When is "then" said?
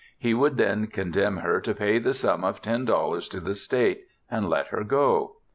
0.57-0.87